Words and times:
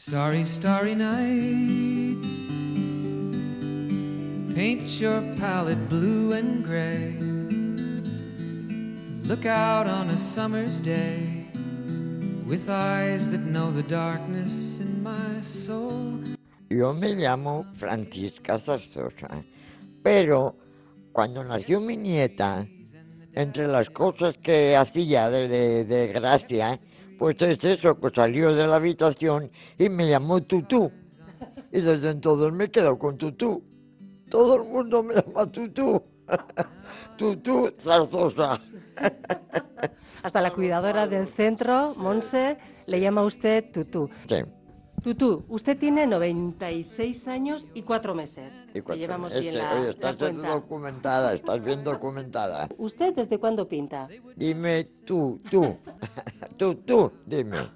Starry, 0.00 0.44
starry 0.44 0.94
night. 0.94 2.16
Paint 4.54 5.00
your 5.00 5.20
palette 5.38 5.88
blue 5.88 6.32
and 6.32 6.64
gray. 6.64 7.14
Look 9.28 9.46
out 9.46 9.86
on 9.88 10.10
a 10.10 10.16
summer's 10.18 10.80
day 10.80 11.46
with 12.46 12.68
eyes 12.68 13.30
that 13.30 13.40
know 13.40 13.70
the 13.72 13.82
darkness 13.82 14.78
in 14.78 15.02
my 15.02 15.40
soul. 15.40 16.20
Yo 16.68 16.92
me 16.92 17.14
llamo 17.14 17.66
Francisca 17.76 18.58
Zarzosa, 18.58 19.44
pero 20.02 20.54
cuando 21.12 21.42
nació 21.42 21.80
mi 21.80 21.96
nieta, 21.96 22.64
entre 23.34 23.66
las 23.66 23.90
cosas 23.90 24.36
que 24.42 24.76
hacía 24.76 25.30
de, 25.30 25.48
de- 25.48 25.84
de 25.84 26.06
gracia, 26.12 26.80
pues 27.20 27.36
es 27.42 27.62
eso, 27.62 28.00
que 28.00 28.08
salió 28.14 28.54
de 28.54 28.66
la 28.66 28.76
habitación 28.76 29.50
y 29.76 29.90
me 29.90 30.08
llamó 30.08 30.40
Tutú. 30.40 30.90
Y 31.70 31.82
desde 31.82 32.12
entonces 32.12 32.50
me 32.50 32.64
he 32.64 32.70
quedado 32.70 32.98
con 32.98 33.18
Tutú. 33.18 33.62
Todo 34.30 34.56
el 34.56 34.62
mundo 34.62 35.02
me 35.02 35.16
llama 35.16 35.44
Tutú. 35.52 36.02
Tutú 37.18 37.74
Zarzosa. 37.78 38.58
Hasta 40.22 40.40
la 40.40 40.50
cuidadora 40.50 41.06
del 41.06 41.28
centro, 41.28 41.94
Monse, 41.94 42.56
le 42.86 43.00
llama 43.00 43.20
a 43.20 43.24
usted 43.24 43.70
Tutú. 43.70 44.08
Sí. 44.26 44.36
Tutú, 45.02 45.44
usted 45.48 45.78
tiene 45.78 46.06
96 46.06 47.26
años 47.28 47.66
y 47.72 47.82
cuatro 47.82 48.14
meses. 48.14 48.62
Y 48.74 48.80
cuatro- 48.80 48.96
llevamos 49.00 49.32
este, 49.32 49.40
bien 49.40 49.58
la, 49.58 49.72
oye, 49.72 49.84
la 49.84 49.90
estás 49.90 50.18
documentada, 50.18 51.32
estás 51.32 51.64
bien 51.64 51.82
documentada. 51.82 52.68
¿Usted 52.76 53.14
desde 53.14 53.38
cuándo 53.38 53.66
pinta? 53.66 54.08
Dime 54.36 54.84
tú, 55.06 55.40
tú, 55.50 55.78
tú, 56.58 56.74
tú, 56.74 57.12
dime. 57.24 57.70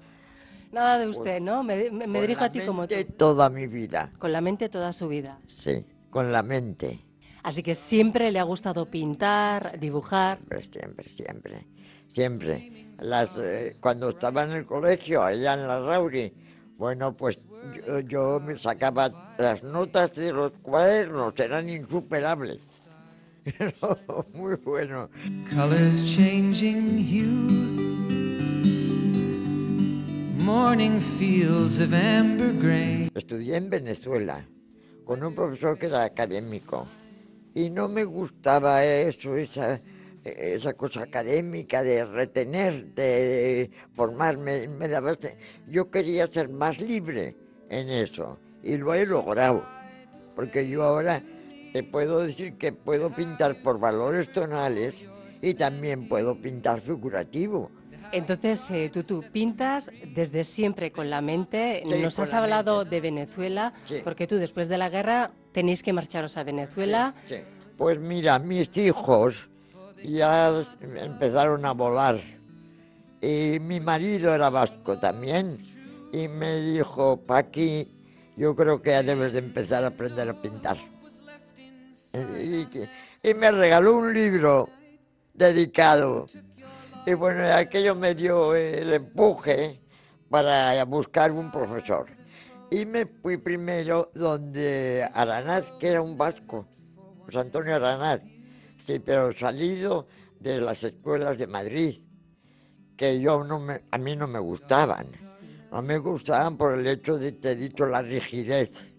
Nada 0.71 0.99
de 0.99 1.07
usted, 1.07 1.39
¿no? 1.41 1.63
Me, 1.63 1.89
me- 1.89 2.05
me 2.05 2.05
Con 2.05 2.21
dirijo 2.21 2.41
la 2.41 2.45
a 2.47 2.51
ti 2.51 2.59
como 2.61 2.87
tú. 2.87 2.93
mente 2.95 3.13
toda 3.13 3.49
mi 3.49 3.65
vida, 3.65 4.11
Con 4.19 4.31
la 4.31 4.41
mente 4.41 4.69
toda 4.69 4.93
su 4.93 5.07
vida. 5.07 5.39
sí, 5.47 5.83
con 6.11 6.31
la 6.31 6.43
mente. 6.43 6.99
Así 7.41 7.61
que 7.63 7.73
siempre 7.75 8.31
le 8.31 8.39
ha 8.39 8.43
gustado 8.43 8.85
pintar, 8.85 9.79
dibujar. 9.79 10.37
Siempre, 10.37 10.63
siempre, 10.63 11.09
siempre, 11.09 11.67
siempre. 12.13 12.71
Las, 12.99 13.29
eh, 13.37 13.75
cuando 13.81 14.09
estaba 14.09 14.43
en 14.43 14.51
el 14.51 14.65
colegio, 14.65 15.21
allá 15.21 15.53
en 15.53 15.67
la 15.67 15.79
Rauri, 15.79 16.33
bueno, 16.77 17.15
pues 17.15 17.45
yo, 17.87 17.99
yo 17.99 18.39
me 18.39 18.57
sacaba 18.57 19.33
las 19.37 19.63
notas 19.63 20.13
de 20.13 20.31
los 20.31 20.51
cuadernos, 20.61 21.33
eran 21.39 21.69
insuperables. 21.69 22.59
Muy 24.33 24.55
bueno. 24.55 25.09
Colors 25.53 26.03
changing 26.03 26.97
hue. 26.97 27.85
Morning 30.43 30.99
fields 30.99 31.79
of 31.79 31.93
amber. 31.93 32.45
Estudié 33.15 33.55
en 33.57 33.69
Venezuela 33.69 34.45
con 35.05 35.23
un 35.23 35.33
profesor 35.33 35.77
que 35.77 35.85
era 35.85 36.03
académico 36.03 36.87
y 37.53 37.69
no 37.69 37.87
me 37.87 38.03
gustaba 38.03 38.83
eso, 38.83 39.35
esa, 39.35 39.79
esa 40.25 40.73
cosa 40.73 41.03
académica 41.03 41.83
de 41.83 42.03
retener, 42.03 42.87
de 42.95 43.69
formarme. 43.93 44.67
Me 44.67 44.87
daba, 44.87 45.15
yo 45.67 45.89
quería 45.91 46.27
ser 46.27 46.49
más 46.49 46.79
libre 46.79 47.35
en 47.69 47.89
eso 47.89 48.39
y 48.63 48.77
lo 48.77 48.93
he 48.93 49.05
logrado, 49.05 49.63
porque 50.35 50.67
yo 50.67 50.83
ahora 50.83 51.21
te 51.73 51.83
puedo 51.83 52.19
decir 52.19 52.57
que 52.57 52.71
puedo 52.73 53.11
pintar 53.11 53.61
por 53.61 53.79
valores 53.79 54.31
tonales 54.31 54.95
y 55.41 55.53
también 55.53 56.07
puedo 56.09 56.35
pintar 56.41 56.81
figurativo. 56.81 57.69
Entonces, 58.11 58.69
eh, 58.71 58.89
tú, 58.93 59.03
tú 59.03 59.23
pintas 59.31 59.91
desde 60.15 60.43
siempre 60.43 60.91
con 60.91 61.09
la 61.09 61.21
mente. 61.21 61.83
Sí, 61.85 61.95
Nos 62.01 62.17
has 62.19 62.31
la 62.31 62.37
hablado 62.37 62.79
mente. 62.79 62.95
de 62.95 63.01
Venezuela, 63.01 63.73
Sí. 63.85 63.97
porque 64.03 64.25
tú 64.27 64.37
después 64.37 64.69
de 64.69 64.77
la 64.77 64.89
guerra 64.89 65.31
tenéis 65.51 65.83
que 65.83 65.91
marcharos 65.91 66.37
a 66.37 66.43
Venezuela. 66.43 67.13
Sí. 67.25 67.37
Pues 67.77 67.99
mira, 67.99 68.39
mis 68.39 68.75
hijos 68.77 69.49
ya 70.11 70.63
empezaron 70.81 71.65
a 71.65 71.71
volar 71.73 72.19
y 73.21 73.59
mi 73.59 73.79
marido 73.79 74.33
era 74.33 74.49
vasco 74.49 74.99
también 74.99 75.57
y 76.11 76.27
me 76.27 76.61
dijo, 76.61 77.17
Paqui, 77.17 77.91
yo 78.37 78.55
creo 78.55 78.81
que 78.81 78.91
ya 78.91 79.03
debes 79.03 79.33
de 79.33 79.39
empezar 79.39 79.83
a 79.83 79.87
aprender 79.87 80.29
a 80.29 80.41
pintar. 80.41 80.77
Y, 82.39 82.67
y 83.27 83.33
me 83.33 83.51
regaló 83.51 83.97
un 83.97 84.13
libro 84.13 84.69
dedicado. 85.33 86.27
Y 87.05 87.13
bueno, 87.13 87.51
aquello 87.53 87.95
me 87.95 88.15
dio 88.15 88.55
el 88.55 88.93
empuje 88.93 89.81
para 90.29 90.83
buscar 90.85 91.31
un 91.31 91.51
profesor. 91.51 92.05
Y 92.69 92.85
me 92.85 93.05
fui 93.05 93.37
primero 93.37 94.11
donde 94.13 95.07
Aranaz, 95.13 95.71
que 95.79 95.89
era 95.89 96.01
un 96.01 96.17
vasco, 96.17 96.65
José 97.25 97.39
Antonio 97.39 97.75
Aranaz, 97.75 98.21
sí, 98.85 98.99
pero 98.99 99.31
salido 99.33 100.07
de 100.39 100.59
las 100.59 100.83
escuelas 100.83 101.37
de 101.37 101.47
Madrid, 101.47 101.99
que 102.95 103.19
yo 103.19 103.43
no 103.43 103.59
me, 103.59 103.81
a 103.91 103.97
mí 103.97 104.15
no 104.15 104.27
me 104.27 104.39
gustaban. 104.39 105.07
No 105.71 105.81
me 105.81 105.97
gustaban 105.97 106.57
por 106.57 106.79
el 106.79 106.87
hecho 106.87 107.17
de, 107.17 107.33
te 107.33 107.51
he 107.51 107.55
dicho, 107.55 107.85
la 107.85 108.01
rigidez. 108.01 108.93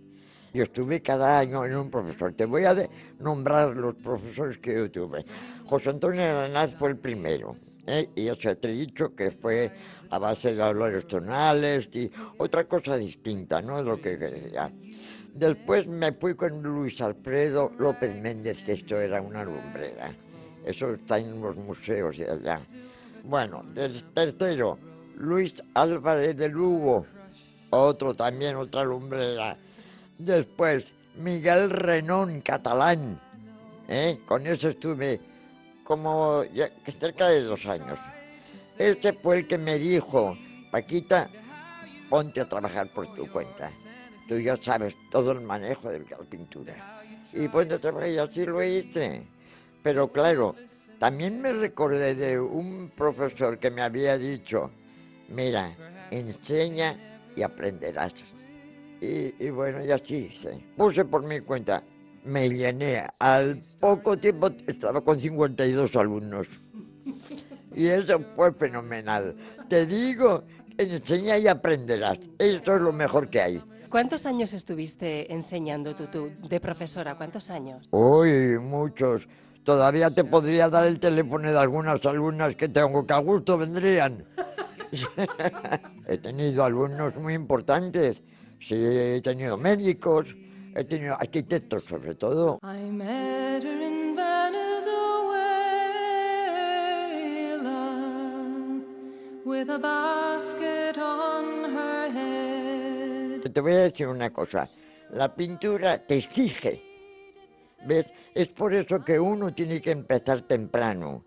Yo 0.52 0.62
estuve 0.64 1.02
cada 1.02 1.38
año 1.38 1.64
en 1.64 1.76
un 1.76 1.90
profesor. 1.90 2.32
Te 2.34 2.44
voy 2.46 2.64
a 2.64 2.74
de- 2.74 2.90
nombrar 3.18 3.76
los 3.76 3.94
profesores 3.96 4.58
que 4.58 4.74
yo 4.74 4.90
tuve. 4.90 5.24
José 5.64 5.90
Antonio 5.90 6.22
Aranaz 6.22 6.74
fue 6.76 6.90
el 6.90 6.98
primero. 6.98 7.56
¿eh? 7.86 8.10
Y 8.14 8.28
eso 8.28 8.56
te 8.56 8.70
he 8.70 8.72
dicho 8.72 9.14
que 9.14 9.30
fue 9.32 9.72
a 10.10 10.18
base 10.18 10.54
de 10.54 10.60
valores 10.60 11.06
tonales 11.06 11.90
y 11.92 12.10
otra 12.38 12.64
cosa 12.64 12.96
distinta, 12.96 13.60
¿no? 13.60 13.82
Lo 13.82 14.00
que 14.00 14.18
quería. 14.18 14.72
Después 15.38 15.86
me 15.86 16.12
fui 16.12 16.34
con 16.34 16.62
Luis 16.62 17.00
Alfredo 17.00 17.70
López 17.78 18.14
Méndez, 18.22 18.62
que 18.64 18.72
esto 18.72 18.98
era 18.98 19.20
una 19.20 19.44
lumbrera. 19.44 20.14
Eso 20.64 20.92
está 20.94 21.18
en 21.18 21.40
los 21.40 21.54
museos 21.56 22.16
de 22.16 22.30
allá. 22.30 22.58
Bueno, 23.22 23.62
del 23.74 24.02
tercero, 24.14 24.78
Luis 25.16 25.54
Álvarez 25.74 26.36
de 26.36 26.48
Lugo, 26.48 27.06
otro 27.70 28.14
también, 28.14 28.56
otra 28.56 28.84
lumbrera. 28.84 29.56
Después, 30.16 30.92
Miguel 31.16 31.68
Renón, 31.70 32.40
catalán. 32.40 33.20
¿eh? 33.88 34.20
Con 34.26 34.46
eso 34.46 34.70
estuve 34.70 35.20
como 35.84 36.44
ya- 36.44 36.70
cerca 36.98 37.28
de 37.28 37.42
dos 37.42 37.66
años. 37.66 37.98
Este 38.78 39.12
fue 39.12 39.38
el 39.40 39.46
que 39.46 39.58
me 39.58 39.78
dijo, 39.78 40.36
Paquita, 40.70 41.28
ponte 42.08 42.40
a 42.40 42.48
trabajar 42.48 42.88
por 42.92 43.06
tu 43.14 43.30
cuenta. 43.30 43.70
Tú 44.28 44.38
ya 44.38 44.56
sabes 44.56 44.94
todo 45.10 45.32
el 45.32 45.40
manejo 45.40 45.88
de 45.90 46.00
la 46.00 46.18
pintura. 46.18 47.02
Y 47.32 47.46
a 47.46 47.78
trabajar 47.78 48.08
y 48.08 48.18
así 48.18 48.44
lo 48.44 48.62
hice. 48.62 49.22
Pero 49.82 50.10
claro, 50.10 50.54
también 50.98 51.40
me 51.40 51.52
recordé 51.52 52.14
de 52.14 52.40
un 52.40 52.90
profesor 52.96 53.58
que 53.58 53.70
me 53.70 53.82
había 53.82 54.16
dicho, 54.18 54.70
mira, 55.28 55.76
enseña 56.10 56.98
y 57.36 57.42
aprenderás. 57.42 58.14
Y, 59.00 59.44
y 59.44 59.50
bueno, 59.50 59.84
y 59.84 59.90
así 59.90 60.30
hice. 60.32 60.58
Puse 60.76 61.04
por 61.04 61.22
mi 61.24 61.40
cuenta, 61.40 61.82
me 62.24 62.48
llené. 62.48 63.06
Al 63.18 63.62
poco 63.78 64.16
tiempo 64.16 64.50
estaba 64.66 65.02
con 65.02 65.20
52 65.20 65.94
alumnos. 65.96 66.48
Y 67.74 67.86
eso 67.88 68.20
fue 68.34 68.52
fenomenal. 68.54 69.36
Te 69.68 69.84
digo, 69.84 70.44
enseña 70.78 71.38
y 71.38 71.46
aprenderás. 71.46 72.18
Esto 72.38 72.74
es 72.74 72.80
lo 72.80 72.92
mejor 72.92 73.28
que 73.28 73.40
hay. 73.40 73.62
¿Cuántos 73.90 74.26
años 74.26 74.52
estuviste 74.52 75.32
enseñando 75.32 75.94
tú, 75.94 76.06
tú 76.08 76.30
de 76.48 76.60
profesora? 76.60 77.16
¿Cuántos 77.16 77.50
años? 77.50 77.88
Uy, 77.90 78.58
muchos. 78.58 79.28
Todavía 79.64 80.10
te 80.10 80.24
podría 80.24 80.68
dar 80.68 80.86
el 80.86 80.98
teléfono 81.00 81.50
de 81.50 81.58
algunas 81.58 82.04
alumnas 82.06 82.54
que 82.56 82.68
tengo 82.68 83.06
que 83.06 83.12
a 83.12 83.18
gusto 83.18 83.58
vendrían. 83.58 84.24
he 86.06 86.18
tenido 86.18 86.64
alumnos 86.64 87.16
muy 87.16 87.34
importantes. 87.34 88.22
Sí, 88.60 88.74
he 88.76 89.20
tenido 89.20 89.56
médicos, 89.56 90.36
he 90.74 90.84
tenido 90.84 91.14
arquitectos 91.14 91.84
sobre 91.84 92.14
todo. 92.14 92.58
I 92.62 92.90
met 92.90 93.64
her 93.64 93.82
in 93.82 94.14
Venezuela 94.14 95.26
with 99.44 99.68
a 99.70 99.78
basket 99.78 100.98
on 100.98 101.64
her 101.74 102.10
head. 102.10 102.45
Te 103.52 103.60
voy 103.60 103.72
a 103.72 103.80
decir 103.80 104.08
una 104.08 104.32
cosa, 104.32 104.68
la 105.10 105.34
pintura 105.34 105.98
te 105.98 106.16
exige, 106.16 106.82
¿ves? 107.84 108.12
Es 108.34 108.48
por 108.48 108.74
eso 108.74 109.02
que 109.04 109.18
uno 109.18 109.52
tiene 109.52 109.80
que 109.80 109.90
empezar 109.90 110.42
temprano. 110.42 111.24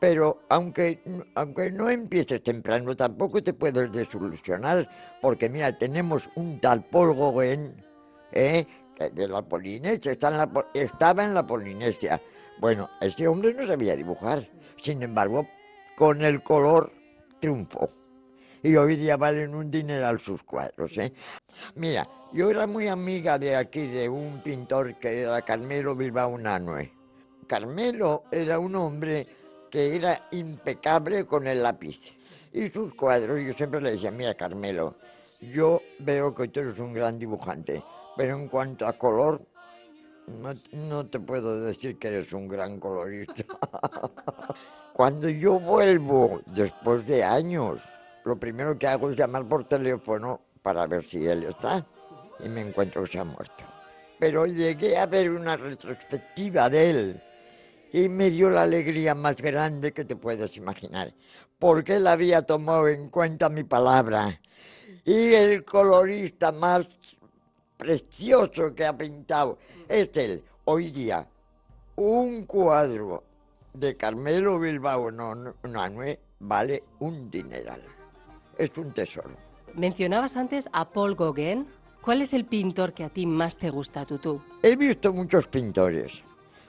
Pero 0.00 0.42
aunque, 0.48 1.00
aunque 1.36 1.70
no 1.70 1.88
empieces 1.88 2.42
temprano, 2.42 2.96
tampoco 2.96 3.42
te 3.42 3.52
puedes 3.52 3.92
desilusionar, 3.92 4.88
porque 5.20 5.48
mira, 5.48 5.78
tenemos 5.78 6.28
un 6.34 6.58
tal 6.60 6.84
Paul 6.84 7.14
Gauguin, 7.14 7.72
¿eh? 8.32 8.66
de 9.12 9.28
la 9.28 9.42
Polinesia, 9.42 10.12
estaba 10.12 11.24
en 11.24 11.34
la 11.34 11.46
Polinesia. 11.46 12.20
Bueno, 12.58 12.90
este 13.00 13.26
hombre 13.26 13.54
no 13.54 13.66
sabía 13.66 13.96
dibujar, 13.96 14.48
sin 14.82 15.02
embargo, 15.02 15.48
con 15.96 16.22
el 16.22 16.42
color 16.42 16.92
triunfó. 17.40 17.88
Y 18.64 18.76
hoy 18.76 18.94
día 18.94 19.16
valen 19.16 19.56
un 19.56 19.72
dineral 19.72 20.20
sus 20.20 20.44
cuadros, 20.44 20.96
¿eh? 20.96 21.12
Mira, 21.74 22.06
yo 22.32 22.48
era 22.48 22.64
muy 22.64 22.86
amiga 22.86 23.36
de 23.36 23.56
aquí, 23.56 23.88
de 23.88 24.08
un 24.08 24.40
pintor 24.40 24.94
que 25.00 25.22
era 25.22 25.42
Carmelo 25.42 25.96
Bilbao 25.96 26.38
Nanue. 26.38 26.92
Carmelo 27.48 28.22
era 28.30 28.60
un 28.60 28.76
hombre 28.76 29.26
que 29.68 29.96
era 29.96 30.28
impecable 30.30 31.26
con 31.26 31.48
el 31.48 31.60
lápiz. 31.60 32.16
Y 32.52 32.68
sus 32.68 32.94
cuadros, 32.94 33.40
yo 33.42 33.52
siempre 33.52 33.80
le 33.80 33.92
decía, 33.92 34.12
mira 34.12 34.34
Carmelo, 34.34 34.94
yo 35.40 35.82
veo 35.98 36.32
que 36.32 36.46
tú 36.46 36.60
eres 36.60 36.78
un 36.78 36.92
gran 36.92 37.18
dibujante, 37.18 37.82
pero 38.16 38.36
en 38.36 38.46
cuanto 38.46 38.86
a 38.86 38.92
color, 38.92 39.42
no, 40.28 40.54
no 40.70 41.06
te 41.06 41.18
puedo 41.18 41.60
decir 41.60 41.98
que 41.98 42.08
eres 42.08 42.32
un 42.32 42.46
gran 42.46 42.78
colorista. 42.78 43.44
Cuando 44.92 45.28
yo 45.28 45.58
vuelvo, 45.58 46.42
después 46.46 47.04
de 47.06 47.24
años, 47.24 47.82
lo 48.24 48.36
primero 48.36 48.78
que 48.78 48.86
hago 48.86 49.10
es 49.10 49.16
llamar 49.16 49.44
por 49.46 49.64
teléfono 49.64 50.40
para 50.62 50.86
ver 50.86 51.04
si 51.04 51.26
él 51.26 51.44
está. 51.44 51.84
Y 52.40 52.48
me 52.48 52.60
encuentro 52.60 53.02
que 53.04 53.12
se 53.12 53.18
ha 53.18 53.24
muerto. 53.24 53.64
Pero 54.18 54.46
llegué 54.46 54.96
a 54.98 55.06
ver 55.06 55.30
una 55.30 55.56
retrospectiva 55.56 56.70
de 56.70 56.90
él 56.90 57.22
y 57.92 58.08
me 58.08 58.30
dio 58.30 58.50
la 58.50 58.62
alegría 58.62 59.14
más 59.14 59.40
grande 59.40 59.92
que 59.92 60.04
te 60.04 60.16
puedes 60.16 60.56
imaginar, 60.56 61.12
porque 61.58 61.96
él 61.96 62.06
había 62.06 62.42
tomado 62.42 62.88
en 62.88 63.10
cuenta 63.10 63.48
mi 63.48 63.64
palabra. 63.64 64.40
Y 65.04 65.34
el 65.34 65.64
colorista 65.64 66.52
más 66.52 66.86
precioso 67.76 68.74
que 68.74 68.86
ha 68.86 68.96
pintado 68.96 69.58
es 69.88 70.10
él. 70.16 70.42
Hoy 70.64 70.90
día, 70.90 71.26
un 71.96 72.46
cuadro 72.46 73.24
de 73.74 73.96
Carmelo 73.96 74.58
Bilbao 74.58 75.10
Nanue 75.10 76.18
vale 76.38 76.84
un 77.00 77.30
dineral. 77.30 77.82
Es 78.58 78.70
un 78.76 78.92
tesoro. 78.92 79.30
Mencionabas 79.74 80.36
antes 80.36 80.68
a 80.72 80.88
Paul 80.88 81.14
Gauguin. 81.14 81.66
¿Cuál 82.00 82.22
es 82.22 82.34
el 82.34 82.44
pintor 82.44 82.92
que 82.92 83.04
a 83.04 83.08
ti 83.08 83.26
más 83.26 83.56
te 83.56 83.70
gusta, 83.70 84.04
Tutú? 84.04 84.42
He 84.62 84.76
visto 84.76 85.12
muchos 85.12 85.46
pintores. 85.46 86.22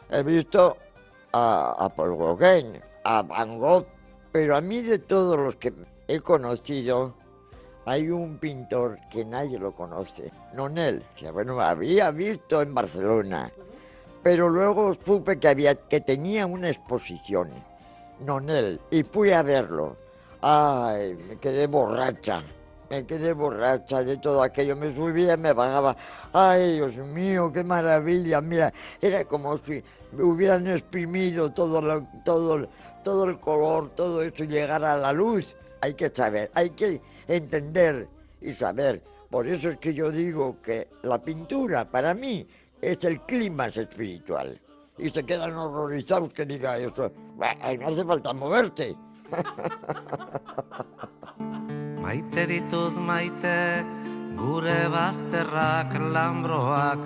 He 0.10 0.22
visto 0.24 0.78
a, 1.32 1.76
a 1.80 1.90
Paul 1.90 2.18
Gauguin, 2.18 2.80
a 3.04 3.22
Van 3.24 3.58
Gogh, 3.58 3.88
pero 4.32 4.56
a 4.56 4.62
mí 4.62 4.82
de 4.82 5.00
todos 5.00 5.38
los 5.38 5.56
que 5.56 5.74
he 6.08 6.20
conocido, 6.20 7.16
hay 7.86 8.10
un 8.10 8.38
pintor 8.38 8.98
que 9.10 9.26
nadie 9.26 9.60
lo 9.60 9.72
conoce, 9.74 10.32
Nonel. 10.54 11.04
Bueno, 11.34 11.60
había 11.60 12.12
visto 12.12 12.62
en 12.62 12.74
Barcelona, 12.74 13.52
pero 14.22 14.50
luego 14.50 14.96
supe 15.06 15.40
que, 15.40 15.48
había, 15.50 15.76
que 15.76 16.00
tenía 16.00 16.46
una 16.46 16.70
exposición, 16.70 17.50
Nonel, 18.26 18.80
y 18.90 19.04
fui 19.04 19.32
a 19.32 19.44
verlo. 19.44 19.98
Ay, 20.46 21.16
me 21.30 21.38
quedé 21.38 21.68
borracha, 21.68 22.44
me 22.90 23.06
quedé 23.06 23.32
borracha 23.32 24.04
de 24.04 24.18
todo 24.18 24.42
aquello, 24.44 24.76
me 24.76 24.94
subía, 24.94 25.38
me 25.38 25.54
bajaba. 25.54 25.96
Ay, 26.34 26.74
Dios 26.76 26.98
mío, 26.98 27.50
qué 27.54 27.64
maravilla, 27.64 28.42
mira, 28.42 28.74
era 29.02 29.24
como 29.24 29.58
si 29.60 29.82
me 30.12 30.22
hubieran 30.24 30.68
exprimido 30.68 31.50
todo, 31.54 31.82
lo- 31.82 32.06
todo, 32.26 32.68
todo 33.06 33.24
el 33.24 33.40
color, 33.40 33.92
todo 33.96 34.22
eso 34.22 34.44
llegar 34.44 34.84
a 34.84 34.98
la 34.98 35.14
luz. 35.14 35.56
Hay 35.80 35.94
que 35.94 36.10
saber, 36.10 36.52
hay 36.54 36.72
que 36.72 37.00
entender 37.26 38.10
y 38.42 38.52
saber. 38.52 39.02
Por 39.30 39.48
eso 39.48 39.70
es 39.70 39.78
que 39.78 39.94
yo 39.94 40.12
digo 40.12 40.58
que 40.62 40.90
la 41.04 41.20
pintura 41.20 41.86
para 41.90 42.14
mí 42.14 42.46
es 42.82 43.02
el 43.06 43.22
clima 43.22 43.68
espiritual. 43.68 44.60
Y 44.98 45.10
se 45.10 45.24
quedan 45.26 45.56
horrorizados 45.56 46.34
que 46.34 46.46
diga 46.46 46.78
eso. 46.78 47.10
Bah, 47.38 47.56
No 47.80 47.88
hace 47.88 48.04
falta 48.04 48.34
moverte. 48.34 48.94
Maite 52.04 52.46
ditut 52.48 52.94
maite, 52.94 53.84
gure 54.38 54.88
bazterrak 54.94 55.96
lambroak, 56.14 57.00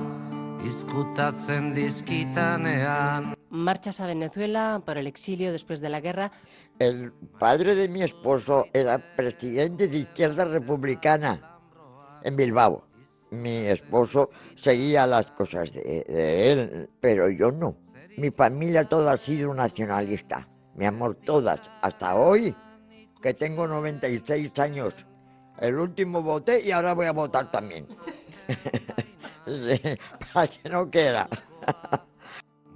izkutatzen 0.67 1.73
dizkitanean. 1.75 3.35
Marchas 3.49 3.99
a 3.99 4.07
Venezuela 4.07 4.81
por 4.85 4.97
el 4.97 5.07
exilio 5.07 5.51
después 5.51 5.79
de 5.81 5.89
la 5.89 6.01
guerra. 6.01 6.31
El 6.79 7.11
padre 7.39 7.75
de 7.75 7.87
mi 7.87 8.03
esposo 8.03 8.65
era 8.73 8.97
presidente 9.15 9.87
de 9.87 9.97
Izquierda 9.97 10.45
Republicana 10.45 11.59
en 12.23 12.35
Bilbao. 12.35 12.83
Mi 13.31 13.65
esposo 13.67 14.29
seguía 14.55 15.07
las 15.07 15.27
cosas 15.27 15.71
de, 15.71 16.03
de 16.07 16.51
él, 16.51 16.89
pero 16.99 17.29
yo 17.29 17.51
no. 17.51 17.77
Mi 18.17 18.31
familia 18.31 18.87
toda 18.87 19.13
ha 19.13 19.17
sido 19.17 19.53
nacionalista. 19.53 20.47
Mi 20.77 20.85
amor, 20.85 21.15
todas. 21.25 21.59
Hasta 21.81 22.15
hoy, 22.15 22.55
que 23.21 23.33
tengo 23.33 23.67
96 23.67 24.57
años. 24.59 24.93
El 25.59 25.79
último 25.79 26.21
voté 26.21 26.61
y 26.63 26.71
ahora 26.71 26.93
voy 26.93 27.07
a 27.07 27.11
votar 27.11 27.51
también. 27.51 27.87
Sí, 29.47 29.79
para 30.33 30.47
que 30.49 30.67
no 30.67 30.89
quiera. 30.91 31.25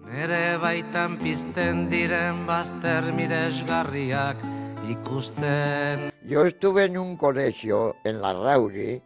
Nere 0.05 0.55
baitan 0.55 1.17
pizten 1.19 1.89
diren 1.89 2.47
bazter 2.47 3.11
miresgarriak 3.11 4.37
ikusten 4.87 6.13
Yo 6.23 6.45
estuve 6.45 6.85
en 6.85 6.97
un 6.97 7.17
colegio 7.17 7.97
en 8.05 8.21
la 8.21 8.31
Rauri, 8.31 9.01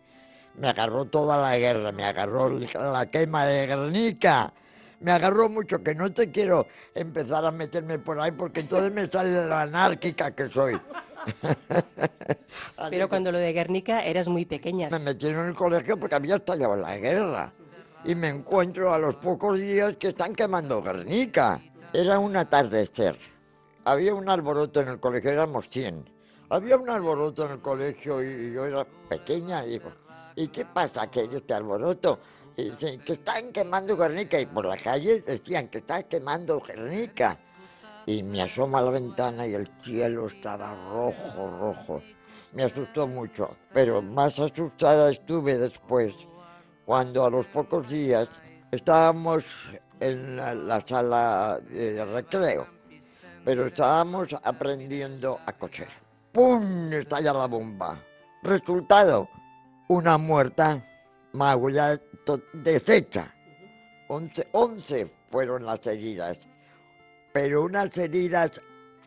me 0.59 0.69
agarró 0.69 1.06
toda 1.06 1.38
la 1.38 1.57
guerra, 1.57 1.91
me 1.91 2.06
agarró 2.06 2.50
la 2.50 3.07
quema 3.07 3.48
de 3.48 3.65
Guernica, 3.65 4.53
me 5.00 5.12
agarró 5.12 5.50
mucho, 5.50 5.83
que 5.83 5.94
no 5.94 6.12
te 6.12 6.31
quiero 6.31 6.68
empezar 6.94 7.45
a 7.45 7.51
meterme 7.51 8.00
por 8.00 8.19
ahí 8.19 8.31
porque 8.31 8.62
entonces 8.62 8.92
me 8.92 9.07
sale 9.07 9.45
la 9.47 9.62
anárquica 9.62 10.31
que 10.31 10.50
soy. 10.50 10.80
Pero 12.89 13.09
cuando 13.09 13.31
lo 13.31 13.38
de 13.38 13.53
Guernica 13.53 14.03
eras 14.03 14.27
muy 14.27 14.45
pequeña. 14.45 14.89
Me 14.89 15.00
metieron 15.00 15.44
en 15.44 15.47
el 15.50 15.56
colegio 15.56 15.97
porque 15.97 16.15
había 16.15 16.36
estallado 16.36 16.75
la 16.75 16.97
guerra 16.97 17.51
y 18.03 18.15
me 18.15 18.30
encuentro 18.30 18.94
a 18.94 19.00
los 19.00 19.15
pocos 19.15 19.59
días 19.59 19.97
que 19.97 20.09
están 20.09 20.36
quemando 20.36 20.81
Guernica. 20.81 21.59
Era 21.91 22.19
un 22.19 22.36
atardecer. 22.38 23.18
Había 23.86 24.13
un 24.13 24.30
alboroto 24.30 24.81
en 24.81 24.89
el 24.89 25.00
colegio, 25.00 25.31
éramos 25.31 25.69
100. 25.69 26.09
Había 26.50 26.77
un 26.77 26.89
alboroto 26.89 27.45
en 27.45 27.53
el 27.53 27.59
colegio 27.59 28.24
y 28.24 28.53
yo 28.53 28.65
era 28.65 28.86
pequeña 29.09 29.65
y 29.65 29.71
digo, 29.71 29.91
¿y 30.36 30.48
qué 30.50 30.65
pasa 30.65 31.09
que 31.09 31.21
hay 31.21 31.30
este 31.31 31.53
alboroto? 31.53 32.19
Dicen 32.55 33.01
que 33.01 33.13
están 33.13 33.51
quemando 33.51 33.97
Guernica 33.97 34.39
y 34.39 34.45
por 34.45 34.65
la 34.65 34.77
calle 34.77 35.21
decían 35.21 35.67
que 35.67 35.79
está 35.79 36.03
quemando 36.03 36.61
Guernica. 36.61 37.37
Y 38.05 38.23
me 38.23 38.41
asomo 38.41 38.77
a 38.77 38.81
la 38.81 38.91
ventana 38.91 39.45
y 39.45 39.55
el 39.55 39.69
cielo 39.83 40.27
estaba 40.27 40.73
rojo, 40.89 41.49
rojo. 41.59 42.01
Me 42.53 42.63
asustó 42.63 43.07
mucho, 43.07 43.57
pero 43.73 44.01
más 44.01 44.39
asustada 44.39 45.11
estuve 45.11 45.57
después, 45.57 46.13
cuando 46.85 47.25
a 47.25 47.29
los 47.29 47.45
pocos 47.47 47.89
días 47.89 48.29
estábamos 48.71 49.74
en 50.00 50.38
la, 50.38 50.55
la 50.55 50.79
sala 50.79 51.59
de 51.69 52.05
recreo, 52.05 52.67
pero 53.43 53.65
estábamos 53.65 54.33
aprendiendo 54.43 55.39
a 55.45 55.51
coser. 55.51 55.89
¡Pum! 56.31 56.93
Estalla 56.93 57.33
la 57.33 57.47
bomba. 57.47 58.00
Resultado, 58.43 59.27
una 59.89 60.17
muerta 60.17 60.81
magulla 61.36 62.00
deshecha. 62.54 63.34
Once, 64.08 64.48
once 64.51 65.12
fueron 65.30 65.65
las 65.65 65.86
heridas, 65.86 66.39
pero 67.34 67.63
unas 67.63 67.98
heridas 67.98 68.62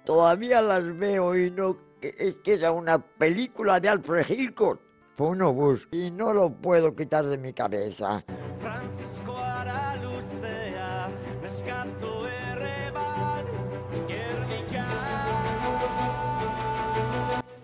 todavía 0.05 0.61
las 0.61 0.97
veo 0.99 1.37
y 1.37 1.51
no, 1.51 1.77
es 2.01 2.37
que 2.37 2.55
era 2.55 2.73
una 2.73 2.99
película 2.99 3.81
de 3.81 3.89
Alfred 3.89 4.27
Hitchcock. 4.29 4.81
Fue 5.17 5.29
un 5.29 5.43
obús 5.43 5.89
y 5.91 6.11
no 6.11 6.33
lo 6.33 6.51
puedo 6.51 6.95
quitar 6.95 7.27
de 7.27 7.39
mi 7.39 7.53
cabeza. 7.53 8.25
Erre 12.29 12.91
bat, 12.93 13.47
Gernika. 14.07 14.85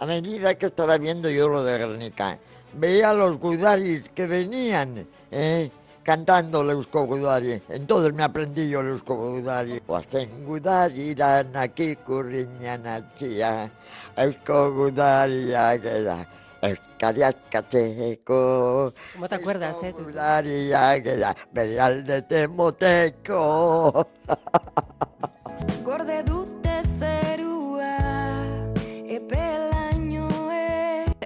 A 0.00 0.06
medida 0.06 0.54
que 0.56 0.66
estaba 0.66 0.99
viendo 0.99 1.30
yo 1.30 1.49
lo 1.49 1.62
de 1.62 1.78
Guernica, 1.78 2.38
veía 2.76 3.10
a 3.10 3.14
los 3.14 3.38
gudaris 3.38 4.08
que 4.10 4.26
venían 4.26 5.06
eh, 5.30 5.70
cantando 6.02 6.62
el 6.62 6.70
Eusko 6.70 7.06
Gudari. 7.06 7.62
Entonces 7.68 8.14
me 8.14 8.22
aprendí 8.22 8.68
yo 8.68 8.80
el 8.80 8.88
Eusko 8.88 9.16
Gudari. 9.16 9.80
Guazen 9.86 10.44
Gudari 10.44 11.14
dan 11.14 11.56
aquí 11.56 11.96
kurriñan 11.96 12.86
atxia, 12.86 13.70
Eusko 14.16 14.72
Gudari 14.72 15.54
agera, 15.54 16.26
Euskariaskatzeko. 16.62 18.92
¿Cómo 19.14 19.28
te 19.28 19.34
acuerdas, 19.34 19.82
eh? 19.82 19.92
Gudari 19.92 20.72
agera, 20.72 21.36
bere 21.52 21.80
alde 21.80 22.22
temoteko. 22.22 24.08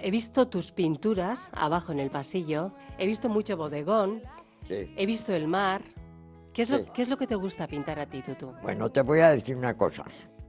He 0.09 0.11
visto 0.11 0.49
tus 0.49 0.73
pinturas 0.73 1.51
abajo 1.53 1.93
en 1.93 1.99
el 2.01 2.09
pasillo, 2.11 2.73
he 2.97 3.05
visto 3.07 3.29
mucho 3.29 3.59
bodegón, 3.59 4.23
Sí. 4.67 4.91
he 4.97 5.05
visto 5.05 5.35
el 5.35 5.47
mar. 5.49 5.83
¿Qué 6.55 6.63
es, 6.63 6.69
Sí. 6.69 6.77
lo, 6.79 6.93
¿Qué 6.95 7.03
es 7.03 7.11
lo 7.11 7.19
que 7.19 7.27
te 7.27 7.35
gusta 7.35 7.67
pintar 7.67 7.99
a 7.99 8.07
ti, 8.07 8.23
Tutu? 8.23 8.55
Bueno, 8.63 8.89
te 8.89 9.03
voy 9.03 9.21
a 9.21 9.33
decir 9.33 9.55
una 9.55 9.77
cosa. 9.77 10.05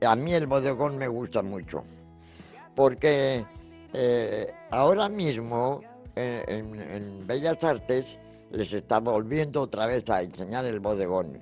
A 0.07 0.15
mí 0.15 0.33
el 0.33 0.47
bodegón 0.47 0.97
me 0.97 1.09
gusta 1.09 1.41
mucho, 1.41 1.83
porque 2.73 3.45
Eh, 3.91 4.53
ahora 4.69 5.09
mismo 5.09 5.81
en, 6.15 6.43
en- 6.47 6.79
en 6.91 7.27
Bellas 7.27 7.61
Artes 7.63 8.17
les 8.51 8.71
está 8.71 8.99
volviendo 8.99 9.63
otra 9.63 9.87
vez 9.87 10.07
a 10.11 10.21
enseñar 10.21 10.63
el 10.65 10.79
bodegón. 10.79 11.41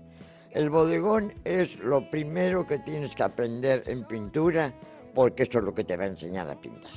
El 0.52 0.70
bodegón 0.72 1.34
es 1.44 1.78
lo 1.80 2.10
primero 2.10 2.66
que 2.66 2.80
tienes 2.80 3.14
que 3.14 3.22
aprender 3.24 3.84
en 3.86 4.06
pintura 4.06 4.74
porque 5.14 5.44
eso 5.44 5.60
es 5.60 5.66
lo 5.66 5.74
que 5.76 5.84
te 5.84 5.98
va 5.98 6.06
a 6.06 6.08
enseñar 6.08 6.50
a 6.50 6.56
pintar. 6.56 6.90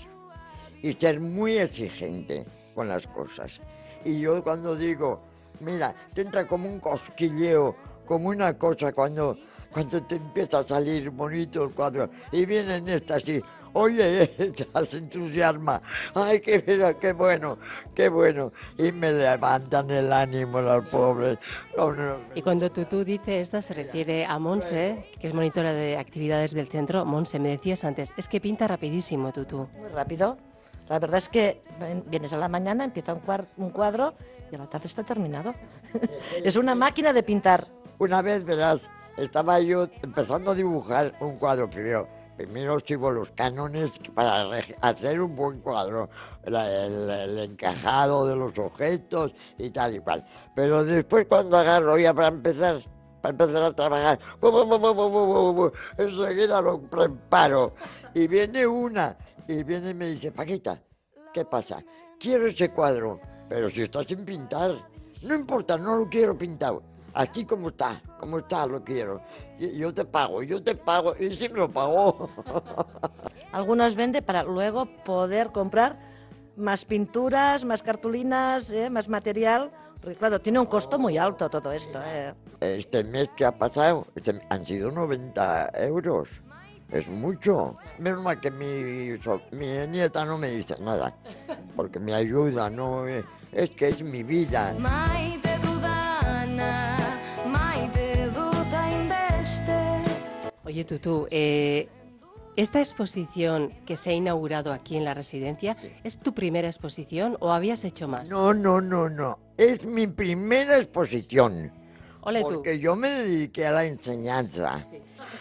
Y 0.83 0.93
ser 0.95 1.21
muy 1.21 1.59
exigente 1.59 2.45
con 2.75 2.89
las 2.89 3.07
cosas. 3.07 3.61
Y 4.05 4.21
yo 4.21 4.43
cuando 4.43 4.75
digo, 4.75 5.21
mira, 5.61 5.95
te 6.15 6.23
entra 6.23 6.47
como 6.47 6.69
un 6.69 6.81
cosquilleo, 6.81 7.77
como 8.07 8.31
una 8.31 8.57
cosa 8.57 8.93
cuando, 8.93 9.37
cuando 9.71 10.03
te 10.03 10.17
empieza 10.17 10.61
a 10.61 10.65
salir 10.65 11.11
bonito 11.11 11.65
el 11.65 11.71
cuadro 11.71 12.11
y 12.33 12.45
vienen 12.45 12.89
estas 12.89 13.23
así, 13.23 13.43
oye, 13.73 14.55
se 14.87 14.99
entusiasma, 14.99 15.81
ay, 16.15 16.41
qué, 16.41 16.65
mira, 16.67 16.95
qué 16.95 17.13
bueno, 17.13 17.59
qué 17.95 18.09
bueno, 18.09 18.53
y 18.79 18.91
me 18.91 19.13
levantan 19.13 19.91
el 19.91 20.13
ánimo 20.13 20.61
los 20.61 20.85
pobres. 20.87 21.39
No, 21.77 21.93
no, 21.93 22.17
Y 22.35 22.43
cuando 22.43 22.71
Tutú 22.71 23.05
dice 23.05 23.41
esto 23.41 23.63
se 23.63 23.75
refiere 23.75 24.25
a 24.25 24.39
Monse, 24.39 25.05
que 25.21 25.27
es 25.27 25.35
monitora 25.35 25.73
de 25.73 25.97
actividades 25.99 26.53
del 26.53 26.67
centro. 26.69 27.05
Monse, 27.05 27.39
me 27.39 27.51
decías 27.51 27.85
antes, 27.85 28.13
es 28.17 28.29
que 28.29 28.41
pinta 28.41 28.67
rapidísimo 28.67 29.33
Tutú. 29.33 29.69
Muy 29.79 29.91
rápido. 29.91 30.50
La 30.91 30.99
verdad 30.99 31.19
es 31.19 31.29
que 31.29 31.63
vienes 32.07 32.33
a 32.33 32.37
la 32.37 32.49
mañana, 32.49 32.83
empieza 32.83 33.15
un, 33.15 33.23
un 33.59 33.71
cuadro 33.71 34.13
y 34.51 34.57
a 34.57 34.59
la 34.59 34.67
tarde 34.67 34.87
está 34.87 35.05
terminado. 35.05 35.55
es 36.45 36.57
una 36.57 36.75
máquina 36.75 37.13
de 37.13 37.23
pintar. 37.23 37.65
Una 38.01 38.21
vez, 38.23 38.45
verás, 38.45 38.81
estaba 39.17 39.61
yo 39.61 39.87
empezando 40.03 40.51
a 40.51 40.55
dibujar 40.57 41.15
un 41.21 41.39
cuadro 41.39 41.71
primero. 41.71 42.09
Primero 42.37 42.81
sigo 42.81 43.09
los 43.13 43.31
cánones 43.31 43.93
para 44.15 44.49
hacer 44.81 45.21
un 45.21 45.37
buen 45.37 45.61
cuadro, 45.61 46.11
el, 46.43 46.57
el, 46.57 47.11
el, 47.11 47.39
encajado 47.39 48.27
de 48.27 48.35
los 48.35 48.59
objetos 48.59 49.33
y 49.59 49.71
tal 49.71 49.95
y 49.95 50.01
cual. 50.01 50.27
Pero 50.57 50.85
después 50.85 51.25
cuando 51.29 51.57
agarro 51.57 51.99
ya 51.99 52.13
para 52.13 52.29
empezar, 52.29 52.81
para 53.21 53.31
empezar 53.31 53.63
a 53.63 53.73
trabajar, 53.73 54.19
bu, 54.41 54.51
bu, 54.51 55.53
bu, 55.53 55.73
enseguida 55.99 56.61
lo 56.61 56.81
preparo. 56.81 57.75
Y 58.13 58.27
viene 58.27 58.67
una 58.67 59.17
y 59.51 59.63
viene 59.65 59.91
y 59.91 59.95
me 59.95 60.07
dice, 60.07 60.31
Paquita, 60.31 60.81
¿qué 61.35 61.45
pasa? 61.45 61.83
Quiero 62.19 62.47
ese 62.47 62.71
cuadro, 62.71 63.21
pero 63.49 63.69
si 63.69 63.83
está 63.83 64.05
sin 64.05 64.25
pintar, 64.25 64.73
no 65.23 65.35
importa, 65.35 65.77
no 65.77 65.97
lo 65.97 66.09
quiero 66.09 66.37
pintado. 66.39 66.83
Así 67.13 67.45
como 67.45 67.71
está, 67.71 68.01
como 68.21 68.39
está, 68.39 68.67
lo 68.67 68.85
quiero. 68.85 69.21
Yo 69.59 69.93
te 69.93 70.05
pago, 70.05 70.45
yo 70.45 70.63
te 70.63 70.77
pago, 70.77 71.15
y 71.19 71.35
sí 71.35 71.49
me 71.49 71.59
lo 71.59 71.69
pagó. 71.69 72.31
Algunos 73.53 73.97
vende 73.97 74.23
para 74.23 74.45
luego 74.45 74.87
poder 75.05 75.49
comprar 75.49 75.99
más 76.57 76.85
pinturas, 76.85 77.65
más 77.65 77.83
cartulinas, 77.83 78.71
¿eh? 78.71 78.89
más 78.91 79.09
material. 79.09 79.73
Porque 80.01 80.17
claro, 80.17 80.41
tiene 80.41 80.61
un 80.61 80.67
costo 80.67 80.99
muy 80.99 81.19
alto 81.19 81.51
todo 81.51 81.73
esto. 81.73 82.01
¿eh? 82.05 82.33
Este 82.61 83.03
mes 83.03 83.29
que 83.37 83.45
ha 83.45 83.53
pasado 83.53 84.07
este- 84.15 84.41
han 84.49 84.65
sido 84.65 84.91
90 84.93 85.71
euros. 85.75 86.29
Es 86.93 87.09
mucho. 87.09 87.77
Menos 87.99 88.23
mal 88.23 88.41
que 88.41 88.51
mi, 88.51 89.17
so- 89.23 89.41
mi 89.53 89.67
nieta 89.87 90.25
no 90.25 90.37
me 90.39 90.51
dice 90.51 90.77
nada, 90.81 91.15
porque 91.77 91.99
me 92.01 92.15
ayuda, 92.15 92.69
no 92.69 93.07
eh, 93.07 93.25
es 93.53 93.71
que 93.71 93.89
es 93.89 94.03
mi 94.03 94.23
vida. 94.23 94.75
Oye, 100.65 100.85
Tutú, 100.85 101.27
eh, 101.31 101.89
esta 102.57 102.79
exposición 102.79 103.71
que 103.87 103.97
se 103.97 104.11
ha 104.11 104.13
inaugurado 104.13 104.73
aquí 104.73 104.97
en 104.97 105.05
la 105.05 105.15
residencia, 105.15 105.77
¿es 106.05 106.19
tu 106.19 106.33
primera 106.33 106.69
exposición 106.69 107.37
o 107.41 107.53
habías 107.53 107.83
hecho 107.85 108.07
más? 108.09 108.29
No, 108.29 108.55
no, 108.55 108.81
no, 108.81 109.09
no. 109.09 109.39
Es 109.57 109.85
mi 109.85 110.07
primera 110.07 110.77
exposición. 110.79 111.73
Ole 112.23 112.43
tú. 112.43 112.55
Porque 112.55 112.79
yo 112.79 112.97
me 112.97 113.11
dediqué 113.11 113.67
a 113.67 113.73
la 113.73 113.85
enseñanza. 113.85 114.85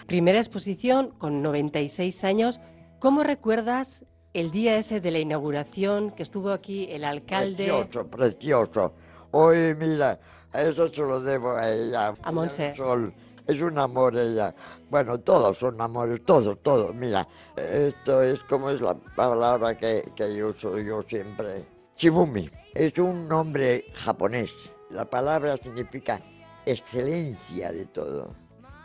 Primera 0.07 0.39
exposición 0.39 1.12
con 1.17 1.41
96 1.41 2.24
años. 2.24 2.59
¿Cómo 3.00 3.24
recuerdas 3.24 4.05
el 4.33 4.51
día 4.51 4.77
ese 4.77 5.01
de 5.01 5.12
la 5.12 5.19
inauguración 5.19 6.12
que 6.12 6.24
estuvo 6.24 6.51
aquí 6.51 6.88
el 6.89 7.03
alcalde? 7.03 7.65
Precioso, 7.65 8.07
precioso. 8.07 8.93
Hoy, 9.31 9.75
mira, 9.75 10.19
eso 10.53 10.88
se 10.88 11.01
lo 11.01 11.21
debo 11.21 11.51
a 11.51 11.71
ella. 11.71 12.15
A 12.21 12.31
Monse. 12.31 12.74
Es 13.48 13.62
un 13.62 13.79
amor 13.79 14.15
ella. 14.15 14.53
Bueno, 14.89 15.19
todos 15.19 15.57
son 15.57 15.81
amores, 15.81 16.24
todos, 16.24 16.62
todos. 16.62 16.93
Mira, 16.93 17.27
esto 17.55 18.21
es 18.21 18.39
como 18.41 18.69
es 18.69 18.79
la 18.79 18.93
palabra 18.93 19.75
que, 19.75 20.12
que 20.15 20.36
yo 20.36 20.50
uso 20.50 20.77
yo 20.77 21.01
siempre. 21.03 21.65
Shibumi. 21.98 22.48
Es 22.74 22.98
un 23.00 23.27
nombre 23.27 23.86
japonés. 23.95 24.51
La 24.91 25.05
palabra 25.05 25.57
significa 25.57 26.21
excelencia 26.66 27.72
de 27.72 27.86
todo. 27.86 28.34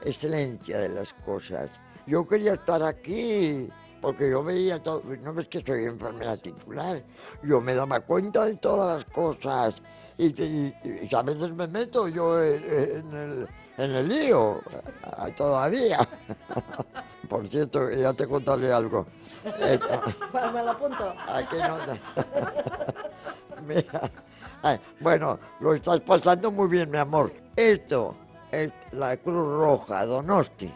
Excelencia 0.04 0.78
de 0.78 0.88
las 0.90 1.12
cosas. 1.24 1.70
Yo 2.06 2.26
quería 2.26 2.54
estar 2.54 2.82
aquí 2.82 3.68
porque 4.00 4.30
yo 4.30 4.44
veía 4.44 4.82
todo. 4.82 5.02
No 5.22 5.32
ves 5.32 5.48
que 5.48 5.62
soy 5.64 5.84
enfermera 5.84 6.36
titular. 6.36 7.02
Yo 7.42 7.60
me 7.60 7.74
daba 7.74 8.00
cuenta 8.00 8.44
de 8.44 8.56
todas 8.56 8.96
las 9.04 9.14
cosas. 9.14 9.80
Y, 10.18 10.26
y- 10.40 10.74
y 11.10 11.14
a 11.14 11.22
veces 11.22 11.50
me 11.52 11.66
meto 11.66 12.06
yo 12.08 12.40
en, 12.42 13.12
el, 13.14 13.48
en 13.78 13.90
el 13.90 14.08
lío. 14.08 14.60
Todavía. 15.36 15.98
Por 17.28 17.48
cierto, 17.48 17.90
ya 17.90 18.12
te 18.12 18.26
contaré 18.28 18.70
algo. 18.72 19.06
Me 19.44 20.62
lo 20.62 20.70
apunto. 20.70 21.12
Aquí 21.26 21.56
no. 21.56 21.78
Mira. 23.66 24.10
Bueno, 25.00 25.38
lo 25.60 25.74
estás 25.74 26.00
pasando 26.00 26.50
muy 26.52 26.68
bien, 26.68 26.90
mi 26.90 26.98
amor. 26.98 27.32
Esto 27.56 28.16
es 28.50 28.72
la 28.92 29.16
Cruz 29.16 29.58
Roja, 29.58 30.04
Donosti. 30.06 30.72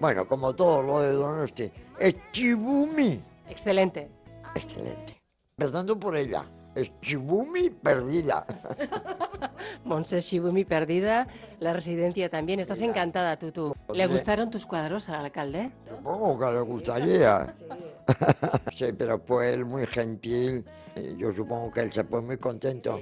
Bueno, 0.00 0.26
como 0.26 0.54
todo 0.54 0.80
lo 0.80 1.00
de 1.00 1.12
Donosti, 1.12 1.70
es 1.98 2.14
Chibumi. 2.32 3.20
Excelente. 3.48 4.08
Excelente. 4.54 5.20
Empezando 5.58 5.98
por 5.98 6.16
ella. 6.16 6.44
Es 6.74 6.90
Chibumi 7.02 7.68
perdida. 7.68 8.46
Monse 9.84 10.20
Shibumi 10.20 10.64
perdida, 10.64 11.26
la 11.58 11.72
residencia 11.72 12.30
también. 12.30 12.60
Estás 12.60 12.80
encantada, 12.80 13.38
Tutú. 13.38 13.74
¿Le 13.92 14.06
gustaron 14.06 14.50
tus 14.50 14.64
cuadros 14.64 15.08
al 15.08 15.24
alcalde? 15.26 15.72
Supongo 15.88 16.38
que 16.38 16.52
le 16.52 16.60
gustaría. 16.60 17.54
Sí, 18.74 18.92
pero 18.96 19.18
fue 19.18 19.52
él 19.52 19.64
muy 19.64 19.86
gentil. 19.86 20.64
Yo 21.18 21.32
supongo 21.32 21.70
que 21.70 21.80
él 21.80 21.92
se 21.92 22.04
fue 22.04 22.22
muy 22.22 22.38
contento. 22.38 22.98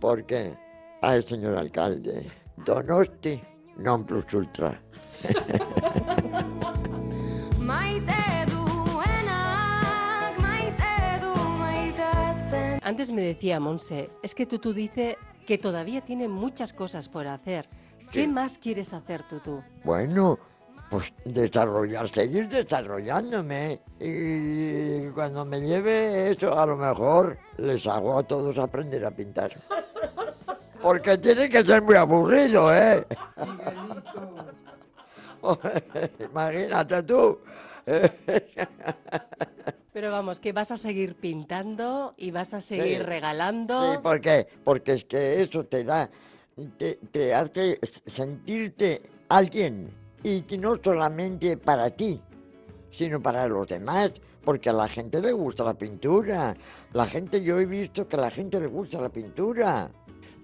Porque, 0.00 0.56
ay, 1.02 1.22
señor 1.22 1.56
alcalde, 1.56 2.30
Donosti 2.64 3.40
non 3.78 4.04
plus 4.04 4.26
ultra. 4.34 4.70
Antes 12.82 13.12
me 13.12 13.22
decía 13.22 13.60
Monse, 13.60 14.10
es 14.22 14.34
que 14.34 14.46
Tutú 14.46 14.72
dice 14.72 15.16
que 15.46 15.58
todavía 15.58 16.00
tiene 16.00 16.28
muchas 16.28 16.72
cosas 16.72 17.08
por 17.08 17.26
hacer. 17.26 17.68
¿Qué 18.10 18.22
Sí. 18.22 18.28
más 18.28 18.58
quieres 18.58 18.92
hacer, 18.92 19.22
Tutú? 19.28 19.62
Bueno, 19.84 20.38
pues 20.90 21.12
desarrollar, 21.24 22.08
seguir 22.08 22.48
desarrollándome. 22.48 23.80
Y 24.00 25.08
cuando 25.10 25.44
me 25.44 25.60
lleve 25.60 26.30
eso, 26.32 26.58
a 26.58 26.66
lo 26.66 26.76
mejor 26.76 27.38
les 27.58 27.86
hago 27.86 28.18
a 28.18 28.22
todos 28.24 28.58
aprender 28.58 29.04
a 29.06 29.10
pintar. 29.12 29.52
Porque 30.82 31.18
tiene 31.18 31.48
que 31.48 31.62
ser 31.64 31.82
muy 31.82 31.94
aburrido, 31.96 32.74
¿eh? 32.74 33.06
Imagínate 36.30 37.02
tú. 37.02 37.38
Pero 39.92 40.12
vamos, 40.12 40.38
que 40.38 40.52
vas 40.52 40.70
a 40.70 40.76
seguir 40.76 41.16
pintando 41.16 42.14
y 42.16 42.30
vas 42.30 42.54
a 42.54 42.60
seguir 42.60 42.98
Sí. 42.98 43.02
regalando. 43.02 43.92
Sí, 43.92 43.98
¿por 44.02 44.20
qué? 44.20 44.46
Porque 44.64 44.92
es 44.94 45.04
que 45.04 45.42
eso 45.42 45.64
te 45.64 45.82
da, 45.84 46.08
te, 46.78 46.98
te 47.10 47.34
hace 47.34 47.78
sentirte 47.82 49.02
alguien 49.28 49.90
y 50.22 50.42
que 50.42 50.56
no 50.58 50.76
solamente 50.82 51.56
para 51.56 51.90
ti, 51.90 52.20
sino 52.92 53.20
para 53.20 53.48
los 53.48 53.66
demás, 53.66 54.12
porque 54.44 54.70
a 54.70 54.72
la 54.72 54.86
gente 54.88 55.20
le 55.20 55.32
gusta 55.32 55.64
la 55.64 55.74
pintura. 55.74 56.54
La 56.92 57.06
gente, 57.06 57.42
yo 57.42 57.58
he 57.58 57.66
visto 57.66 58.06
que 58.06 58.14
a 58.16 58.20
la 58.20 58.30
gente 58.30 58.60
le 58.60 58.66
gusta 58.68 59.00
la 59.00 59.08
pintura. 59.08 59.90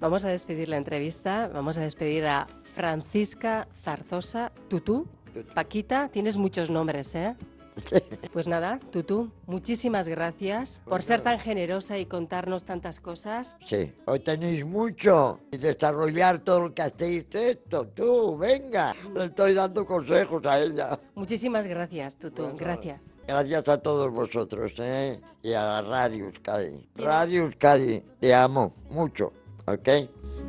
Vamos 0.00 0.24
a 0.24 0.28
despedir 0.28 0.68
la 0.68 0.76
entrevista, 0.76 1.48
vamos 1.52 1.78
a 1.78 1.82
despedir 1.82 2.26
a 2.26 2.46
Francisca 2.74 3.66
Zarzosa, 3.82 4.52
Tutú. 4.68 5.06
Paquita, 5.54 6.08
tienes 6.08 6.36
muchos 6.36 6.70
nombres, 6.70 7.14
¿eh? 7.14 7.34
Pues 8.32 8.46
nada, 8.46 8.80
Tutú, 8.90 9.30
muchísimas 9.46 10.08
gracias 10.08 10.80
por 10.86 11.02
ser 11.02 11.22
tan 11.22 11.38
generosa 11.38 11.98
y 11.98 12.06
contarnos 12.06 12.64
tantas 12.64 13.00
cosas. 13.00 13.56
Sí, 13.64 13.92
hoy 14.06 14.20
tenéis 14.20 14.64
mucho 14.64 15.40
y 15.50 15.56
desarrollar 15.58 16.38
todo 16.40 16.60
lo 16.60 16.74
que 16.74 16.82
hacéis 16.82 17.26
esto. 17.34 17.86
Tú, 17.88 18.36
venga, 18.36 18.94
le 19.14 19.26
estoy 19.26 19.54
dando 19.54 19.84
consejos 19.84 20.44
a 20.46 20.60
ella. 20.60 20.98
Muchísimas 21.14 21.66
gracias, 21.66 22.16
Tutú, 22.16 22.56
gracias. 22.56 23.00
Gracias 23.26 23.68
a 23.68 23.78
todos 23.78 24.12
vosotros, 24.12 24.72
¿eh? 24.78 25.20
Y 25.42 25.52
a 25.52 25.62
la 25.62 25.82
Radio 25.82 26.26
Euskadi. 26.26 26.88
Radio 26.94 27.44
Euskadi, 27.44 28.02
te 28.20 28.34
amo 28.34 28.72
mucho, 28.90 29.32
¿ok? 29.66 29.88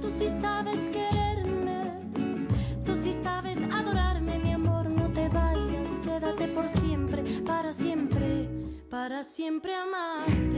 Tú 0.01 0.09
sí 0.17 0.27
sabes 0.41 0.89
quererme, 0.89 1.91
tú 2.85 2.95
sí 2.95 3.13
sabes 3.23 3.57
adorarme, 3.71 4.37
mi 4.39 4.53
amor, 4.53 4.89
no 4.89 5.11
te 5.11 5.27
vayas, 5.29 5.99
quédate 5.99 6.47
por 6.49 6.67
siempre, 6.67 7.23
para 7.45 7.73
siempre, 7.73 8.49
para 8.89 9.23
siempre 9.23 9.73
amarte. 9.75 10.56